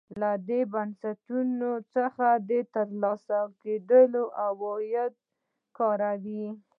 [0.19, 2.27] له دې بنسټونو څخه
[2.75, 6.45] ترلاسه کېدونکي عواید وکاروي.